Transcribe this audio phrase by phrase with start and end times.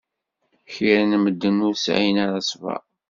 [0.73, 2.81] Kra n medden ur sɛin ara ṣṣber.